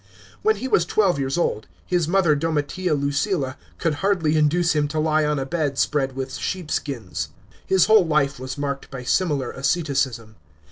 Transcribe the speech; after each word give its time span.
When 0.41 0.55
he 0.55 0.67
was 0.67 0.83
twelve 0.83 1.19
years 1.19 1.37
old, 1.37 1.67
his 1.85 2.07
mother 2.07 2.33
Domitia 2.35 2.95
Lucilla 2.95 3.55
could 3.77 3.93
liardly 3.97 4.33
induce 4.33 4.73
him 4.75 4.87
to 4.87 4.99
lie 4.99 5.25
on 5.25 5.37
a 5.37 5.45
bed 5.45 5.77
spread 5.77 6.15
with 6.15 6.33
sheepskins. 6.33 7.29
His 7.67 7.85
whole 7.85 8.07
life 8.07 8.39
was 8.39 8.57
marked 8.57 8.89
by 8.89 9.03
similar 9.03 9.51
asceticism. 9.51 10.37